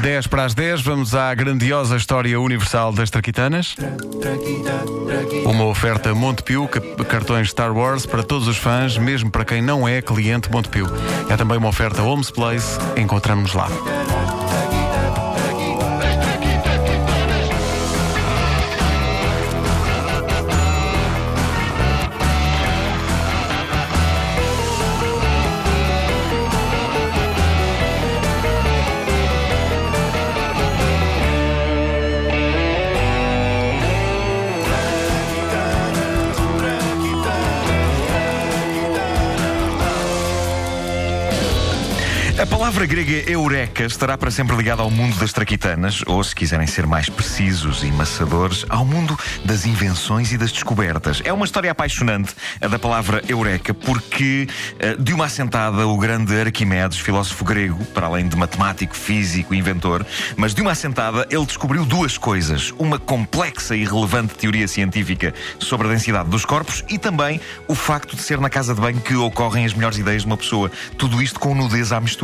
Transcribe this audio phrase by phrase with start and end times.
[0.00, 3.74] 10 para as 10, vamos à grandiosa história universal das Traquitanas.
[5.44, 9.86] Uma oferta Montepio, ca- cartões Star Wars para todos os fãs, mesmo para quem não
[9.88, 10.86] é cliente Montepio.
[11.28, 13.68] É também uma oferta Homes Place, encontramos-nos lá.
[42.36, 46.66] A palavra grega eureka estará para sempre ligada ao mundo das traquitanas, ou, se quiserem
[46.66, 51.22] ser mais precisos e maçadores, ao mundo das invenções e das descobertas.
[51.24, 54.48] É uma história apaixonante, a da palavra eureka, porque
[54.80, 59.58] eh, de uma assentada o grande Arquimedes, filósofo grego, para além de matemático, físico e
[59.58, 60.04] inventor,
[60.36, 65.86] mas de uma assentada ele descobriu duas coisas: uma complexa e relevante teoria científica sobre
[65.86, 69.14] a densidade dos corpos e também o facto de ser na casa de banho que
[69.14, 70.68] ocorrem as melhores ideias de uma pessoa.
[70.98, 72.23] Tudo isto com nudez à mistura.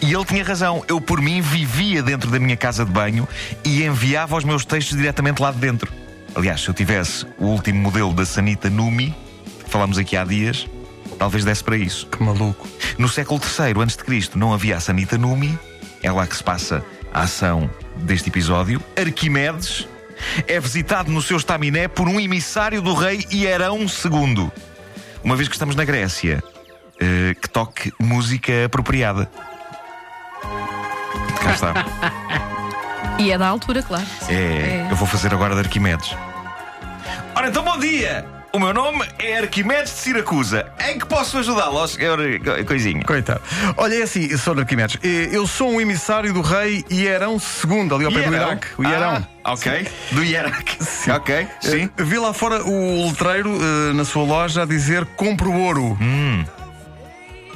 [0.00, 0.84] E ele tinha razão.
[0.88, 3.26] Eu, por mim, vivia dentro da minha casa de banho
[3.64, 5.92] e enviava os meus textos diretamente lá de dentro.
[6.34, 9.14] Aliás, se eu tivesse o último modelo da Sanita Numi,
[9.64, 10.66] que falámos aqui há dias,
[11.18, 12.06] talvez desse para isso.
[12.06, 12.68] Que maluco.
[12.98, 14.30] No século III a.C.
[14.34, 15.58] não havia a Sanita Numi,
[16.02, 18.82] é lá que se passa a ação deste episódio.
[18.96, 19.88] Arquimedes
[20.46, 24.50] é visitado no seu estaminé por um emissário do rei Hierão II.
[25.22, 26.42] Uma vez que estamos na Grécia,
[27.00, 29.30] eh, que toque música apropriada.
[31.42, 31.74] Cá está.
[33.18, 34.04] E é da altura, claro.
[34.28, 36.14] É, eu vou fazer agora de Arquimedes.
[37.34, 38.26] Ora então, bom dia!
[38.52, 40.66] O meu nome é Arquimedes de Siracusa.
[40.86, 41.78] Em que posso ajudá-lo,
[42.66, 43.02] coisinha?
[43.04, 43.40] Coitado.
[43.78, 44.58] Olha, é assim, Sr.
[44.60, 48.48] Arquimedes, eh, eu sou um emissário do rei Hierão II, ali ao pé do Hierão?
[48.48, 48.66] Iraque.
[48.76, 49.26] O Hierão.
[49.42, 49.88] Ah, ok.
[50.12, 50.78] Do Iraque.
[51.14, 51.90] Ok, sim.
[51.96, 55.96] Eh, Vi lá fora o letreiro eh, na sua loja a dizer compro ouro.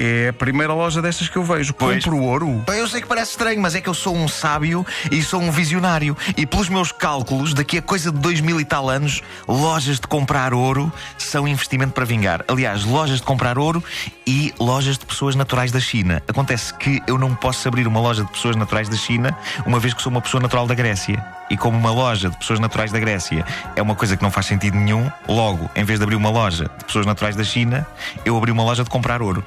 [0.03, 1.75] É a primeira loja destas que eu vejo.
[1.75, 2.03] Pois.
[2.03, 2.65] Compro ouro.
[2.67, 5.43] Bem, eu sei que parece estranho, mas é que eu sou um sábio e sou
[5.43, 6.17] um visionário.
[6.39, 10.07] E pelos meus cálculos, daqui a coisa de dois mil e tal anos, lojas de
[10.07, 12.43] comprar ouro são investimento para vingar.
[12.49, 13.85] Aliás, lojas de comprar ouro
[14.27, 16.23] e lojas de pessoas naturais da China.
[16.27, 19.37] Acontece que eu não posso abrir uma loja de pessoas naturais da China,
[19.67, 21.23] uma vez que sou uma pessoa natural da Grécia.
[21.51, 23.45] E como uma loja de pessoas naturais da Grécia
[23.77, 26.71] é uma coisa que não faz sentido nenhum, logo, em vez de abrir uma loja
[26.79, 27.87] de pessoas naturais da China,
[28.25, 29.45] eu abri uma loja de comprar ouro.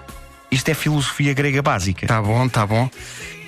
[0.53, 2.05] Isto é filosofia grega básica.
[2.07, 2.89] Tá bom, tá bom.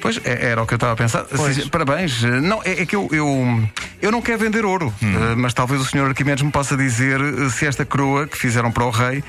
[0.01, 1.23] Pois é- era o que eu estava a pensar.
[1.23, 1.67] Pois.
[1.69, 2.23] Parabéns.
[2.23, 3.69] Eh, Não, é, é que eu, eu,
[4.01, 5.31] eu não quero vender ouro, Hum.
[5.31, 6.05] eh, mas talvez o Sr.
[6.09, 9.23] Arquimedes me possa dizer eh, se esta coroa que fizeram para o rei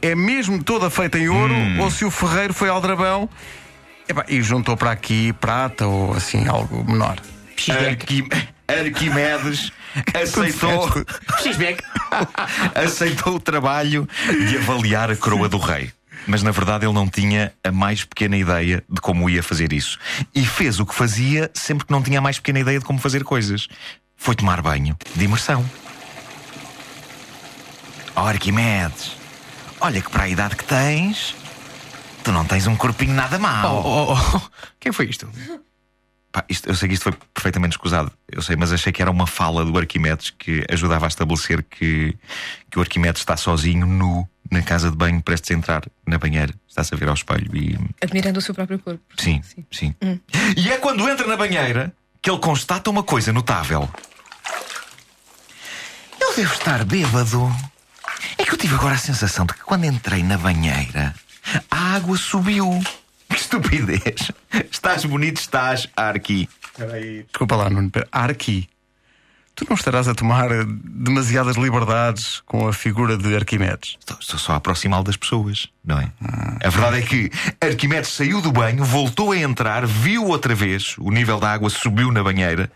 [0.00, 1.80] é mesmo toda feita em ouro Hum.
[1.80, 3.28] ou se o ferreiro foi aldrabão
[4.08, 7.16] epá, e juntou para aqui prata ou assim algo menor.
[7.68, 8.26] Arqui-
[8.66, 9.70] Arquimedes
[10.14, 10.88] aceitou,
[12.74, 14.08] aceitou o trabalho
[14.48, 15.90] de avaliar a coroa do rei.
[16.26, 19.98] Mas na verdade ele não tinha a mais pequena ideia de como ia fazer isso.
[20.34, 22.98] E fez o que fazia sempre que não tinha a mais pequena ideia de como
[22.98, 23.66] fazer coisas.
[24.16, 25.64] Foi tomar banho de imersão.
[28.14, 29.16] Oh, Arquimedes,
[29.80, 31.34] olha que para a idade que tens,
[32.22, 33.82] tu não tens um corpinho nada mau.
[33.84, 34.40] Oh, oh, oh.
[34.78, 35.28] Quem foi isto?
[36.30, 39.10] Pá, isto- eu sei que isto foi perfeitamente escusado, eu sei, mas achei que era
[39.10, 42.16] uma fala do Arquimedes que ajudava a estabelecer que,
[42.70, 46.54] que o Arquimedes está sozinho, nu, na casa de banho, prestes a entrar na banheira,
[46.68, 47.78] está-se a ver ao espelho e.
[48.02, 49.02] Admirando o seu próprio corpo.
[49.16, 49.94] Sim, sim.
[50.56, 53.88] E é quando entra na banheira que ele constata uma coisa notável.
[56.20, 57.50] Eu devo estar bêbado.
[58.36, 61.14] É que eu tive agora a sensação de que quando entrei na banheira,
[61.70, 62.68] a água subiu.
[63.28, 64.30] Que estupidez!
[64.70, 66.48] Estás bonito, estás, Arqui.
[67.26, 67.90] Desculpa lá, Nuno.
[68.12, 68.68] Arqui.
[69.54, 73.96] Tu não estarás a tomar demasiadas liberdades com a figura de Arquimedes.
[74.00, 76.10] Estou, estou só a aproximá-lo das pessoas, não é?
[76.64, 77.30] A verdade é que
[77.60, 82.10] Arquimedes saiu do banho, voltou a entrar, viu outra vez, o nível da água subiu
[82.10, 82.72] na banheira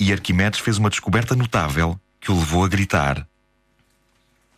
[0.00, 3.26] e Arquimedes fez uma descoberta notável que o levou a gritar.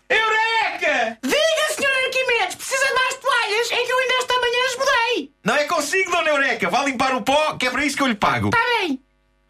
[0.08, 1.18] Eureka!
[1.20, 2.06] Diga, Sr.
[2.06, 3.72] Arquimedes, precisa de mais toalhas?
[3.72, 5.30] É que eu ainda esta manhã as mudei.
[5.44, 6.70] Não é consigo, Dona Eureka!
[6.70, 8.50] Vá limpar o pó, que é para isso que eu lhe pago.
[8.50, 9.00] Está bem.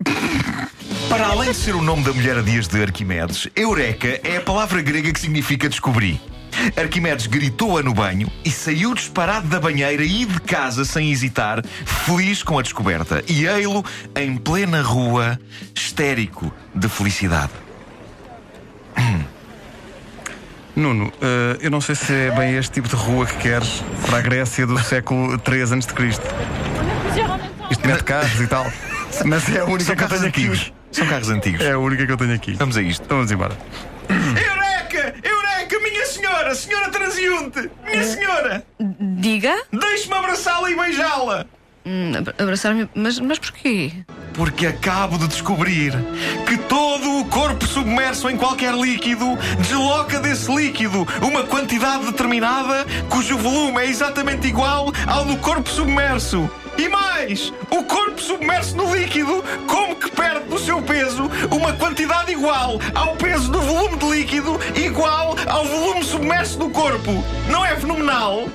[1.09, 4.41] Para além de ser o nome da mulher a dias de Arquimedes, Eureka é a
[4.41, 6.21] palavra grega que significa descobrir.
[6.77, 12.43] Arquimedes gritou-a no banho e saiu disparado da banheira e de casa sem hesitar, feliz
[12.43, 13.23] com a descoberta.
[13.29, 13.85] E ei-lo
[14.17, 15.39] em plena rua,
[15.75, 17.53] histérico de felicidade.
[20.75, 24.19] Nuno, eh, eu não sei se é bem este tipo de rua que queres para
[24.19, 25.79] a Grécia do século III a.C.
[27.71, 28.67] Isto mete carros e tal.
[29.25, 31.61] Mas é a única São que eu São carros antigos.
[31.61, 32.53] É a única que eu tenho aqui.
[32.55, 33.03] Vamos a isto.
[33.05, 33.57] Então vamos embora.
[34.09, 35.15] Eureka!
[35.23, 36.55] Eureka, minha senhora!
[36.55, 37.71] Senhora transeunte!
[37.85, 38.65] Minha senhora!
[38.81, 39.55] Diga?
[39.73, 41.45] Deixe-me abraçá-la e beijá-la!
[41.85, 42.89] Hum, abra- Abraçar-me.
[42.95, 43.93] Mas, mas porquê?
[44.37, 45.93] Porque acabo de descobrir
[46.47, 53.39] que todo o corpo submerso em qualquer líquido desloca desse líquido uma quantidade determinada cujo
[53.39, 56.51] volume é exatamente igual ao do corpo submerso.
[56.77, 62.33] E mais, o corpo submerso no líquido, como que perde do seu peso uma quantidade
[62.33, 67.25] igual ao peso do volume de líquido igual ao volume submerso do corpo.
[67.49, 68.47] Não é fenomenal?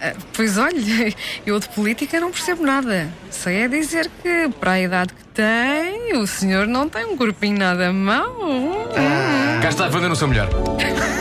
[0.00, 1.12] Ah, Pois olha,
[1.46, 3.08] eu de política não percebo nada.
[3.30, 7.58] Sei é dizer que, para a idade que tem, o senhor não tem um corpinho
[7.58, 8.88] nada mau.
[9.62, 10.48] Cá está a defender o seu melhor.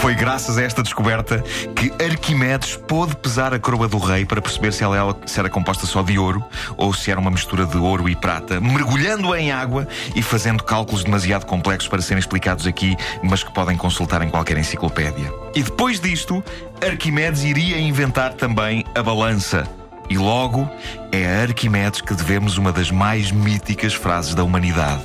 [0.00, 1.42] Foi graças a esta descoberta
[1.74, 5.86] que Arquimedes pôde pesar a coroa do rei para perceber se ela, se era composta
[5.86, 6.44] só de ouro
[6.76, 11.02] ou se era uma mistura de ouro e prata, mergulhando-a em água e fazendo cálculos
[11.02, 15.32] demasiado complexos para serem explicados aqui, mas que podem consultar em qualquer enciclopédia.
[15.54, 16.42] E depois disto,
[16.80, 19.68] Arquimedes iria inventar também a balança.
[20.08, 20.70] E logo
[21.10, 25.02] é a Arquimedes que devemos uma das mais míticas frases da humanidade.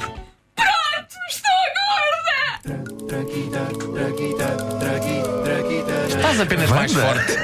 [6.32, 7.14] Estás apenas mais Wanda.
[7.14, 7.38] forte.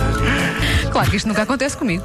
[0.94, 2.04] Claro que isto nunca acontece comigo.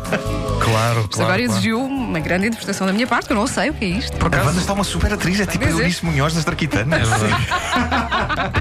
[0.59, 3.73] Claro, Isto agora exigiu uma grande interpretação da minha parte, que eu não sei o
[3.75, 4.17] que é isto.
[4.19, 5.81] A Wanda está uma super atriz, é tipo Pois é.
[5.83, 7.07] Eunice Munhoz das Traquitanas.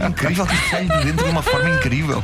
[0.02, 2.22] É incrível que isto sai de dentro de uma forma incrível.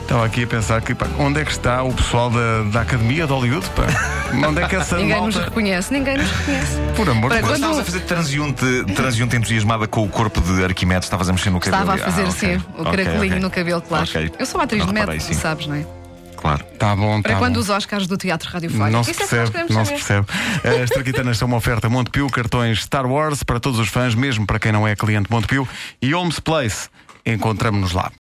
[0.00, 3.26] Estava aqui a pensar que pá, onde é que está o pessoal da, da Academia
[3.26, 3.68] de Hollywood?
[3.70, 3.82] Pá?
[4.48, 5.48] Onde é que essa Ninguém nos malta...
[5.50, 6.76] reconhece, ninguém nos reconhece.
[6.96, 7.48] Por amor de Para Deus.
[7.48, 11.50] quando- Estavas a fazer transeunte, transeunte entusiasmada com o corpo de Arquimedes, estavas a mexer
[11.50, 11.82] no cabelo.
[11.82, 12.60] Estava a fazer Ah, assim, ok.
[12.78, 13.40] o Ok, caracolinho ok.
[13.40, 14.04] no cabelo, claro.
[14.04, 14.32] Ok.
[14.38, 15.40] Eu sou uma atriz Não de reparei, método, sim.
[15.40, 15.84] sabes, não é?
[16.42, 16.64] Claro.
[16.76, 17.60] Tá bom, tá Para quando bom.
[17.60, 18.90] os Oscars do Teatro Radiofónico.
[18.90, 20.26] Não se Isso é percebe, queremos não se percebe.
[20.82, 24.58] As Traquitanas são uma oferta Montepio, cartões Star Wars para todos os fãs, mesmo para
[24.58, 25.68] quem não é cliente Montepio.
[26.02, 26.88] E Holmes Place,
[27.24, 28.10] encontramos-nos lá.